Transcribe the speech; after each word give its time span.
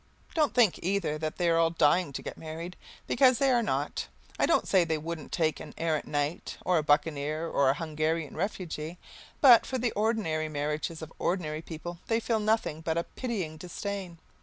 Don't 0.33 0.55
think 0.55 0.79
either 0.81 1.19
that 1.19 1.37
they 1.37 1.47
are 1.47 1.57
all 1.59 1.69
dying 1.69 2.11
to 2.13 2.23
get 2.23 2.35
married; 2.35 2.75
because 3.05 3.37
they 3.37 3.51
are 3.51 3.61
not. 3.61 4.07
I 4.39 4.47
don't 4.47 4.67
say 4.67 4.83
they 4.83 4.97
wouldn't 4.97 5.31
take 5.31 5.59
an 5.59 5.75
errant 5.77 6.07
knight, 6.07 6.57
or 6.65 6.79
a 6.79 6.83
buccaneer 6.83 7.47
or 7.47 7.69
a 7.69 7.75
Hungarian 7.75 8.35
refugee, 8.35 8.97
but 9.41 9.63
for 9.63 9.77
the 9.77 9.91
ordinary 9.91 10.49
marriages 10.49 11.03
of 11.03 11.13
ordinary 11.19 11.61
people 11.61 11.99
they 12.07 12.19
feel 12.19 12.39
nothing 12.39 12.81
but 12.81 12.97
a 12.97 13.03
pitying 13.03 13.57
disdain. 13.57 14.17